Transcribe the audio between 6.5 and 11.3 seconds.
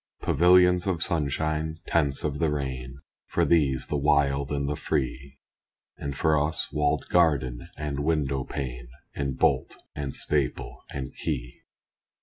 walled garden and window pane, And bolt and staple and